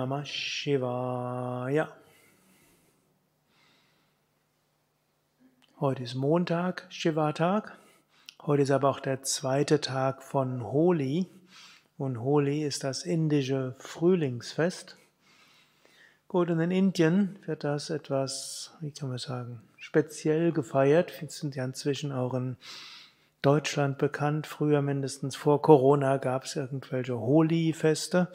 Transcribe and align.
Namah 0.00 0.24
Shivaya. 0.24 1.88
Heute 5.78 6.02
ist 6.04 6.14
Montag, 6.14 6.86
Shiva-Tag. 6.88 7.76
Heute 8.40 8.62
ist 8.62 8.70
aber 8.70 8.88
auch 8.88 9.00
der 9.00 9.22
zweite 9.24 9.78
Tag 9.82 10.22
von 10.22 10.72
Holi. 10.72 11.26
Und 11.98 12.22
Holi 12.22 12.64
ist 12.64 12.82
das 12.82 13.02
indische 13.02 13.74
Frühlingsfest. 13.78 14.96
Gut, 16.28 16.48
und 16.48 16.60
in 16.60 16.70
Indien 16.70 17.38
wird 17.44 17.62
das 17.62 17.90
etwas, 17.90 18.72
wie 18.80 18.92
kann 18.92 19.10
man 19.10 19.18
sagen, 19.18 19.60
speziell 19.76 20.52
gefeiert. 20.52 21.20
Wir 21.20 21.28
sind 21.28 21.56
ja 21.56 21.64
inzwischen 21.66 22.10
auch 22.10 22.32
in 22.32 22.56
Deutschland 23.42 23.98
bekannt. 23.98 24.46
Früher 24.46 24.80
mindestens 24.80 25.36
vor 25.36 25.60
Corona 25.60 26.16
gab 26.16 26.44
es 26.44 26.56
irgendwelche 26.56 27.20
Holi-Feste 27.20 28.28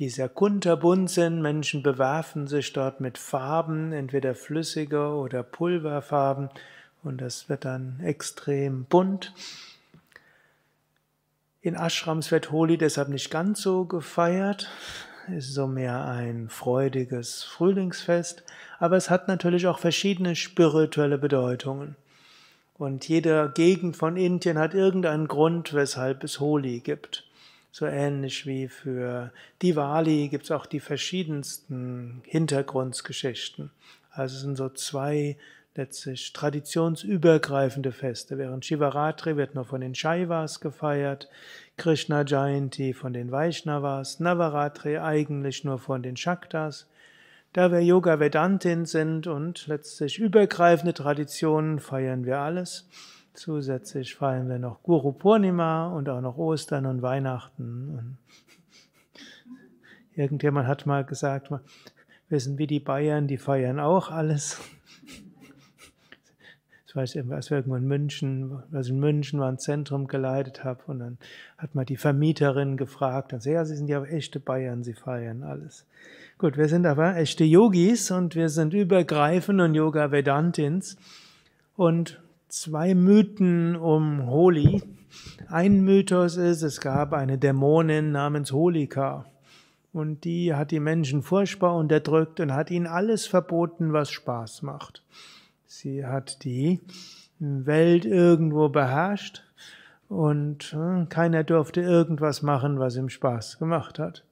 die 0.00 0.08
sehr 0.08 0.30
kunterbunt 0.30 1.10
sind. 1.10 1.42
Menschen 1.42 1.82
bewerfen 1.82 2.46
sich 2.46 2.72
dort 2.72 3.00
mit 3.00 3.18
Farben, 3.18 3.92
entweder 3.92 4.34
flüssige 4.34 5.10
oder 5.10 5.42
Pulverfarben, 5.42 6.48
und 7.02 7.20
das 7.20 7.48
wird 7.48 7.64
dann 7.64 8.00
extrem 8.02 8.84
bunt. 8.84 9.32
In 11.60 11.74
Ashrams 11.74 12.30
wird 12.30 12.50
Holi 12.50 12.78
deshalb 12.78 13.08
nicht 13.10 13.30
ganz 13.30 13.60
so 13.60 13.84
gefeiert. 13.84 14.70
Es 15.28 15.48
ist 15.48 15.54
so 15.54 15.66
mehr 15.66 16.06
ein 16.06 16.48
freudiges 16.48 17.44
Frühlingsfest, 17.44 18.42
aber 18.78 18.96
es 18.96 19.10
hat 19.10 19.28
natürlich 19.28 19.66
auch 19.66 19.78
verschiedene 19.78 20.34
spirituelle 20.34 21.18
Bedeutungen. 21.18 21.96
Und 22.74 23.06
jede 23.06 23.52
Gegend 23.54 23.98
von 23.98 24.16
Indien 24.16 24.58
hat 24.58 24.72
irgendeinen 24.72 25.28
Grund, 25.28 25.74
weshalb 25.74 26.24
es 26.24 26.40
Holi 26.40 26.80
gibt. 26.80 27.29
So 27.72 27.86
ähnlich 27.86 28.46
wie 28.46 28.68
für 28.68 29.32
Diwali 29.62 30.28
gibt 30.28 30.44
es 30.44 30.50
auch 30.50 30.66
die 30.66 30.80
verschiedensten 30.80 32.22
Hintergrundgeschichten. 32.24 33.70
Also 34.10 34.36
es 34.36 34.42
sind 34.42 34.56
so 34.56 34.68
zwei 34.70 35.36
letztlich 35.76 36.32
traditionsübergreifende 36.32 37.92
Feste. 37.92 38.38
Während 38.38 38.64
Shivaratri 38.64 39.36
wird 39.36 39.54
nur 39.54 39.64
von 39.64 39.80
den 39.80 39.94
Shaivas 39.94 40.60
gefeiert, 40.60 41.28
Krishna 41.76 42.24
Jayanti 42.26 42.92
von 42.92 43.12
den 43.12 43.30
Vaishnavas, 43.30 44.20
Navaratri 44.20 44.98
eigentlich 44.98 45.64
nur 45.64 45.78
von 45.78 46.02
den 46.02 46.16
Shaktas. 46.16 46.88
Da 47.52 47.72
wir 47.72 47.80
Yoga 47.80 48.20
Vedantin 48.20 48.84
sind 48.84 49.26
und 49.26 49.66
letztlich 49.66 50.18
übergreifende 50.18 50.94
Traditionen 50.94 51.80
feiern 51.80 52.24
wir 52.24 52.38
alles. 52.38 52.88
Zusätzlich 53.34 54.14
feiern 54.14 54.48
wir 54.48 54.58
noch 54.58 54.82
Guru 54.82 55.12
Purnima 55.12 55.88
und 55.88 56.08
auch 56.08 56.20
noch 56.20 56.36
Ostern 56.36 56.86
und 56.86 57.00
Weihnachten. 57.02 57.98
Und 57.98 58.18
irgendjemand 60.14 60.66
hat 60.66 60.84
mal 60.86 61.04
gesagt, 61.04 61.50
wir 62.28 62.40
sind 62.40 62.58
wie 62.58 62.66
die 62.66 62.80
Bayern, 62.80 63.26
die 63.26 63.38
feiern 63.38 63.80
auch 63.80 64.10
alles. 64.10 64.60
Ich 66.86 66.96
weiß, 66.96 67.16
als 67.30 67.50
wir 67.50 67.58
irgendwo 67.58 67.76
in 67.76 67.86
München, 67.86 68.64
was 68.72 68.88
in 68.88 68.98
München 68.98 69.38
war, 69.38 69.48
ein 69.48 69.60
Zentrum 69.60 70.08
geleitet 70.08 70.64
habe 70.64 70.80
und 70.88 70.98
dann 70.98 71.18
hat 71.56 71.76
mal 71.76 71.84
die 71.84 71.96
Vermieterin 71.96 72.76
gefragt, 72.76 73.32
und 73.32 73.40
sie, 73.40 73.52
ja, 73.52 73.64
sie 73.64 73.76
sind 73.76 73.86
ja 73.86 74.02
echte 74.02 74.40
Bayern, 74.40 74.82
sie 74.82 74.94
feiern 74.94 75.44
alles. 75.44 75.86
Gut, 76.36 76.56
wir 76.56 76.66
sind 76.68 76.86
aber 76.86 77.16
echte 77.16 77.44
Yogis 77.44 78.10
und 78.10 78.34
wir 78.34 78.48
sind 78.48 78.74
übergreifend 78.74 79.60
und 79.60 79.76
Yoga 79.76 80.10
Vedantins 80.10 80.96
und 81.76 82.20
zwei 82.50 82.94
Mythen 82.94 83.76
um 83.76 84.26
Holi. 84.26 84.82
Ein 85.48 85.82
Mythos 85.82 86.36
ist, 86.36 86.62
es 86.62 86.80
gab 86.80 87.12
eine 87.12 87.38
Dämonin 87.38 88.12
namens 88.12 88.52
Holika. 88.52 89.26
Und 89.92 90.24
die 90.24 90.54
hat 90.54 90.70
die 90.70 90.80
Menschen 90.80 91.22
furchtbar 91.22 91.74
unterdrückt 91.76 92.38
und 92.40 92.54
hat 92.54 92.70
ihnen 92.70 92.86
alles 92.86 93.26
verboten, 93.26 93.92
was 93.92 94.10
Spaß 94.10 94.62
macht. 94.62 95.02
Sie 95.66 96.04
hat 96.06 96.44
die 96.44 96.80
Welt 97.38 98.04
irgendwo 98.04 98.68
beherrscht 98.68 99.42
und 100.08 100.74
äh, 100.74 101.06
keiner 101.06 101.42
durfte 101.42 101.80
irgendwas 101.80 102.42
machen, 102.42 102.78
was 102.78 102.96
ihm 102.96 103.08
Spaß 103.08 103.58
gemacht 103.58 103.98
hat. 103.98 104.24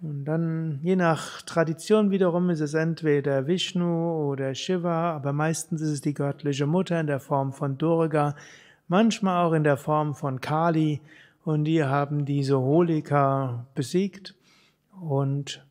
Und 0.00 0.26
dann, 0.26 0.78
je 0.82 0.94
nach 0.94 1.42
Tradition 1.42 2.12
wiederum, 2.12 2.50
ist 2.50 2.60
es 2.60 2.74
entweder 2.74 3.48
Vishnu 3.48 4.30
oder 4.30 4.54
Shiva, 4.54 5.12
aber 5.12 5.32
meistens 5.32 5.80
ist 5.80 5.90
es 5.90 6.00
die 6.00 6.14
göttliche 6.14 6.66
Mutter 6.66 7.00
in 7.00 7.08
der 7.08 7.18
Form 7.18 7.52
von 7.52 7.78
Durga, 7.78 8.36
manchmal 8.86 9.44
auch 9.44 9.52
in 9.52 9.64
der 9.64 9.76
Form 9.76 10.14
von 10.14 10.40
Kali. 10.40 11.00
Und 11.44 11.64
die 11.64 11.82
haben 11.82 12.26
diese 12.26 12.60
Holika 12.60 13.66
besiegt. 13.74 14.36
Und 15.00 15.66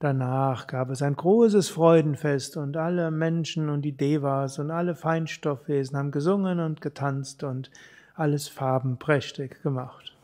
danach 0.00 0.66
gab 0.66 0.90
es 0.90 1.00
ein 1.00 1.16
großes 1.16 1.70
Freudenfest 1.70 2.58
und 2.58 2.76
alle 2.76 3.10
Menschen 3.10 3.70
und 3.70 3.82
die 3.82 3.96
Devas 3.96 4.58
und 4.58 4.70
alle 4.70 4.94
Feinstoffwesen 4.94 5.96
haben 5.96 6.10
gesungen 6.10 6.60
und 6.60 6.82
getanzt 6.82 7.42
und 7.42 7.70
alles 8.14 8.48
farbenprächtig 8.48 9.62
gemacht. 9.62 10.14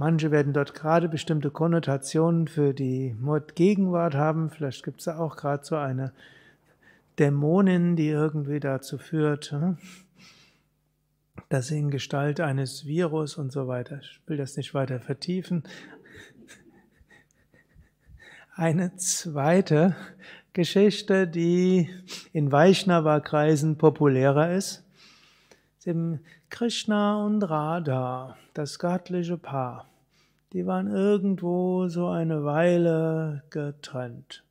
Manche 0.00 0.30
werden 0.30 0.54
dort 0.54 0.72
gerade 0.72 1.10
bestimmte 1.10 1.50
Konnotationen 1.50 2.48
für 2.48 2.72
die 2.72 3.14
Gegenwart 3.54 4.14
haben. 4.14 4.48
Vielleicht 4.48 4.82
gibt 4.82 5.00
es 5.00 5.04
da 5.04 5.18
auch 5.18 5.36
gerade 5.36 5.62
so 5.62 5.76
eine 5.76 6.14
Dämonin, 7.18 7.96
die 7.96 8.08
irgendwie 8.08 8.60
dazu 8.60 8.96
führt, 8.96 9.52
hm, 9.52 9.76
dass 11.50 11.66
sie 11.66 11.78
in 11.78 11.90
Gestalt 11.90 12.40
eines 12.40 12.86
Virus 12.86 13.36
und 13.36 13.52
so 13.52 13.68
weiter. 13.68 14.00
Ich 14.00 14.22
will 14.24 14.38
das 14.38 14.56
nicht 14.56 14.72
weiter 14.72 15.00
vertiefen. 15.00 15.64
Eine 18.54 18.96
zweite 18.96 19.96
Geschichte, 20.54 21.28
die 21.28 21.90
in 22.32 22.50
Vaishnava-Kreisen 22.50 23.76
populärer 23.76 24.54
ist, 24.54 24.82
sind 25.80 26.20
Krishna 26.50 27.24
und 27.24 27.42
Radha, 27.42 28.36
das 28.52 28.78
göttliche 28.78 29.38
Paar. 29.38 29.88
Die 30.52 30.66
waren 30.66 30.88
irgendwo 30.88 31.88
so 31.88 32.08
eine 32.08 32.44
Weile 32.44 33.44
getrennt. 33.48 34.44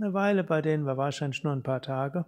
Eine 0.00 0.12
Weile 0.12 0.42
bei 0.42 0.60
denen 0.60 0.84
war 0.84 0.96
wahrscheinlich 0.96 1.44
nur 1.44 1.52
ein 1.52 1.62
paar 1.62 1.82
Tage. 1.82 2.24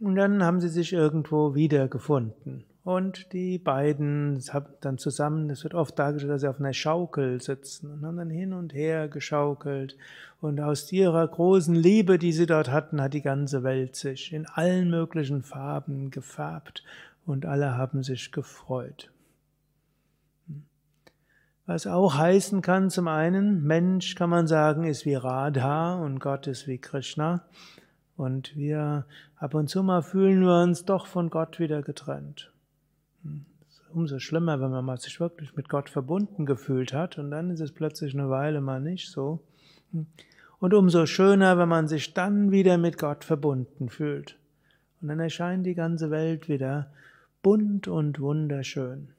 Und 0.00 0.16
dann 0.16 0.42
haben 0.42 0.60
sie 0.60 0.70
sich 0.70 0.94
irgendwo 0.94 1.54
wiedergefunden. 1.54 2.64
Und 2.82 3.32
die 3.34 3.58
beiden 3.58 4.42
haben 4.50 4.66
dann 4.80 4.96
zusammen, 4.96 5.50
es 5.50 5.64
wird 5.64 5.74
oft 5.74 5.98
dargestellt, 5.98 6.32
dass 6.32 6.40
sie 6.42 6.48
auf 6.48 6.60
einer 6.60 6.72
Schaukel 6.72 7.42
sitzen 7.42 7.90
und 7.90 8.06
haben 8.06 8.16
dann 8.16 8.30
hin 8.30 8.54
und 8.54 8.72
her 8.72 9.08
geschaukelt. 9.08 9.98
Und 10.40 10.60
aus 10.60 10.90
ihrer 10.92 11.26
großen 11.28 11.74
Liebe, 11.74 12.18
die 12.18 12.32
sie 12.32 12.46
dort 12.46 12.70
hatten, 12.70 13.02
hat 13.02 13.12
die 13.12 13.22
ganze 13.22 13.62
Welt 13.64 13.96
sich 13.96 14.32
in 14.32 14.46
allen 14.46 14.88
möglichen 14.88 15.42
Farben 15.42 16.10
gefärbt 16.10 16.82
und 17.26 17.46
alle 17.46 17.76
haben 17.76 18.02
sich 18.02 18.32
gefreut. 18.32 19.10
Was 21.66 21.86
auch 21.86 22.16
heißen 22.16 22.60
kann, 22.60 22.90
zum 22.90 23.08
einen, 23.08 23.64
Mensch 23.64 24.14
kann 24.16 24.28
man 24.28 24.46
sagen, 24.46 24.84
ist 24.84 25.06
wie 25.06 25.14
Radha 25.14 25.94
und 25.94 26.18
Gott 26.18 26.46
ist 26.46 26.66
wie 26.66 26.76
Krishna. 26.76 27.44
Und 28.16 28.54
wir 28.54 29.06
ab 29.36 29.54
und 29.54 29.68
zu 29.68 29.82
mal 29.82 30.02
fühlen 30.02 30.42
wir 30.42 30.62
uns 30.62 30.84
doch 30.84 31.06
von 31.06 31.30
Gott 31.30 31.58
wieder 31.58 31.82
getrennt. 31.82 32.52
Umso 33.92 34.18
schlimmer, 34.18 34.60
wenn 34.60 34.84
man 34.84 34.98
sich 34.98 35.18
wirklich 35.20 35.56
mit 35.56 35.68
Gott 35.68 35.88
verbunden 35.88 36.44
gefühlt 36.44 36.92
hat 36.92 37.16
und 37.18 37.30
dann 37.30 37.50
ist 37.50 37.60
es 37.60 37.72
plötzlich 37.72 38.12
eine 38.12 38.28
Weile 38.28 38.60
mal 38.60 38.80
nicht 38.80 39.10
so. 39.10 39.40
Und 40.58 40.74
umso 40.74 41.06
schöner, 41.06 41.56
wenn 41.56 41.68
man 41.68 41.88
sich 41.88 42.12
dann 42.12 42.50
wieder 42.50 42.76
mit 42.76 42.98
Gott 42.98 43.24
verbunden 43.24 43.88
fühlt. 43.88 44.36
Und 45.00 45.08
dann 45.08 45.20
erscheint 45.20 45.64
die 45.64 45.74
ganze 45.74 46.10
Welt 46.10 46.48
wieder 46.48 46.90
bunt 47.44 47.88
und 47.88 48.20
wunderschön. 48.20 49.10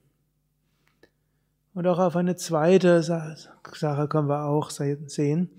Und 1.76 1.86
auch 1.86 2.00
auf 2.00 2.16
eine 2.16 2.36
zweite 2.36 3.04
Sache 3.04 4.08
können 4.08 4.28
wir 4.28 4.46
auch 4.46 4.72
sehen. 4.72 5.50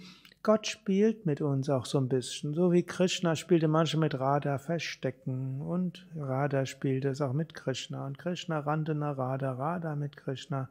Gott 0.43 0.67
spielt 0.67 1.27
mit 1.27 1.41
uns 1.41 1.71
auch 1.71 1.87
so 1.87 1.99
ein 1.99 2.09
bisschen. 2.09 2.55
So 2.55 2.73
wie 2.73 2.83
Krishna 2.83 3.37
spielte 3.37 3.69
manchmal 3.69 4.07
mit 4.07 4.19
Radha 4.19 4.59
Verstecken 4.59 5.61
und 5.61 6.09
Radha 6.17 6.67
spielte 6.67 7.09
es 7.09 7.21
auch 7.21 7.33
mit 7.33 7.55
Krishna. 7.55 8.05
Und 8.05 8.19
Krishna 8.19 8.59
rannte 8.59 8.97
nach 8.97 9.17
Radha, 9.17 9.53
Radha 9.53 9.95
mit 9.95 10.17
Krishna. 10.17 10.69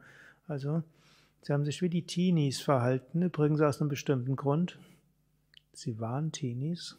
Also, 0.48 0.82
sie 1.42 1.52
haben 1.54 1.64
sich 1.64 1.80
wie 1.80 1.90
die 1.90 2.06
Teenies 2.06 2.60
verhalten, 2.60 3.22
übrigens 3.22 3.62
aus 3.62 3.80
einem 3.80 3.88
bestimmten 3.88 4.36
Grund. 4.36 4.78
Sie 5.72 5.98
waren 5.98 6.30
Teenies 6.30 6.96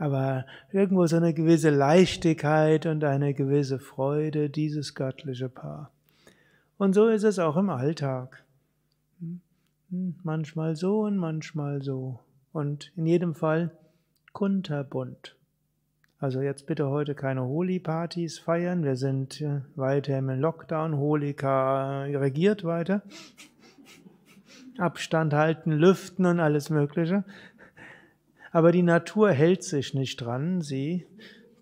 aber 0.00 0.46
irgendwo 0.72 1.06
so 1.06 1.16
eine 1.16 1.34
gewisse 1.34 1.68
Leichtigkeit 1.68 2.86
und 2.86 3.04
eine 3.04 3.34
gewisse 3.34 3.78
Freude, 3.78 4.48
dieses 4.48 4.94
göttliche 4.94 5.50
Paar. 5.50 5.90
Und 6.78 6.94
so 6.94 7.08
ist 7.08 7.22
es 7.22 7.38
auch 7.38 7.58
im 7.58 7.68
Alltag. 7.68 8.42
Hm, 9.20 10.14
manchmal 10.22 10.74
so 10.74 11.02
und 11.02 11.18
manchmal 11.18 11.82
so. 11.82 12.18
Und 12.50 12.92
in 12.96 13.04
jedem 13.04 13.34
Fall 13.34 13.72
kunterbunt. 14.32 15.36
Also 16.18 16.40
jetzt 16.40 16.66
bitte 16.66 16.88
heute 16.88 17.14
keine 17.14 17.44
Holi-Partys 17.44 18.38
feiern. 18.38 18.82
Wir 18.84 18.96
sind 18.96 19.44
weiter 19.76 20.16
im 20.16 20.30
Lockdown. 20.30 20.96
Holika 20.96 22.04
regiert 22.04 22.64
weiter. 22.64 23.02
Abstand 24.78 25.34
halten, 25.34 25.72
lüften 25.72 26.24
und 26.24 26.40
alles 26.40 26.70
Mögliche. 26.70 27.22
Aber 28.52 28.72
die 28.72 28.82
Natur 28.82 29.30
hält 29.30 29.62
sich 29.62 29.94
nicht 29.94 30.16
dran. 30.16 30.60
Sie 30.60 31.06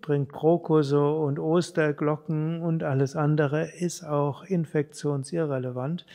bringt 0.01 0.31
Krokusse 0.31 1.07
und 1.07 1.37
Osterglocken 1.37 2.61
und 2.61 2.83
alles 2.83 3.15
andere 3.15 3.69
ist 3.71 4.03
auch 4.03 4.43
infektionsirrelevant. 4.43 6.05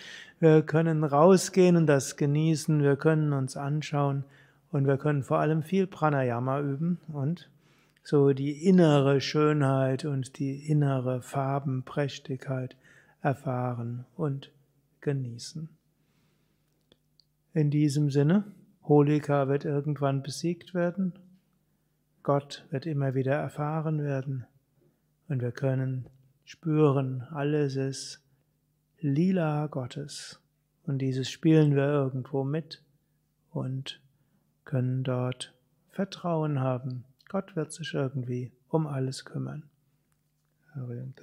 Wir 0.40 0.62
können 0.62 1.04
rausgehen 1.04 1.76
und 1.76 1.86
das 1.86 2.16
genießen, 2.16 2.82
wir 2.82 2.96
können 2.96 3.32
uns 3.32 3.56
anschauen 3.56 4.24
und 4.72 4.86
wir 4.86 4.96
können 4.96 5.22
vor 5.22 5.38
allem 5.38 5.62
viel 5.62 5.86
Pranayama 5.86 6.60
üben 6.60 6.98
und 7.12 7.48
so 8.02 8.32
die 8.32 8.66
innere 8.66 9.20
Schönheit 9.20 10.04
und 10.04 10.38
die 10.38 10.68
innere 10.68 11.22
Farbenprächtigkeit 11.22 12.76
erfahren 13.22 14.04
und 14.16 14.50
genießen. 15.00 15.68
In 17.54 17.70
diesem 17.70 18.10
Sinne, 18.10 18.44
Holika 18.86 19.48
wird 19.48 19.64
irgendwann 19.64 20.22
besiegt 20.22 20.74
werden, 20.74 21.14
Gott 22.22 22.66
wird 22.70 22.86
immer 22.86 23.14
wieder 23.14 23.34
erfahren 23.34 24.02
werden 24.02 24.46
und 25.28 25.42
wir 25.42 25.52
können 25.52 26.06
spüren, 26.44 27.22
alles 27.30 27.76
ist 27.76 28.22
Lila 29.00 29.66
Gottes 29.66 30.40
und 30.86 30.98
dieses 30.98 31.30
spielen 31.30 31.74
wir 31.74 31.86
irgendwo 31.86 32.44
mit 32.44 32.82
und 33.50 34.00
können 34.64 35.02
dort 35.04 35.54
Vertrauen 35.90 36.60
haben. 36.60 37.04
Gott 37.28 37.56
wird 37.56 37.72
sich 37.72 37.94
irgendwie 37.94 38.52
um 38.68 38.86
alles 38.86 39.24
kümmern. 39.24 39.64
Harium. 40.74 41.14